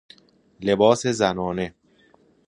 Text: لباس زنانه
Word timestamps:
لباس 0.61 1.07
زنانه 1.07 1.73